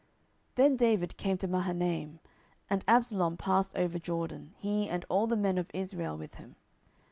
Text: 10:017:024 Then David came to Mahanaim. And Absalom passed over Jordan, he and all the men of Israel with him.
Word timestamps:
10:017:024 0.55 0.55
Then 0.55 0.75
David 0.77 1.17
came 1.17 1.37
to 1.37 1.47
Mahanaim. 1.47 2.19
And 2.71 2.83
Absalom 2.87 3.37
passed 3.37 3.75
over 3.77 3.99
Jordan, 3.99 4.55
he 4.57 4.89
and 4.89 5.05
all 5.09 5.27
the 5.27 5.37
men 5.37 5.59
of 5.59 5.69
Israel 5.75 6.17
with 6.17 6.33
him. 6.41 6.55